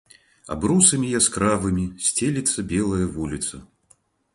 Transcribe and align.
Абрусамі 0.55 1.11
яскравымі 1.19 1.85
сцелецца 2.09 2.59
белая 2.77 3.07
вуліца. 3.17 3.67